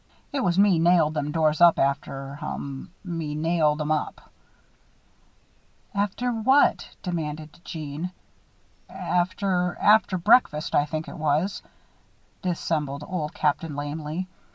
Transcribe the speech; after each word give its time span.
It 0.33 0.43
was 0.43 0.57
me 0.57 0.79
nailed 0.79 1.13
them 1.13 1.31
doors 1.31 1.61
up 1.61 1.77
after 1.77 2.33
hum 2.37 2.89
me 3.03 3.35
nailed 3.35 3.79
'em 3.81 3.91
up." 3.91 4.31
"After 5.93 6.31
what?" 6.31 6.89
demanded 7.03 7.59
Jeanne. 7.63 8.11
"After 8.89 9.77
after 9.79 10.17
breakfast, 10.17 10.73
I 10.73 10.85
think 10.85 11.07
it 11.07 11.19
was," 11.19 11.61
dissembled 12.41 13.03
Old 13.07 13.35
Captain, 13.35 13.75
lamely. 13.75 14.27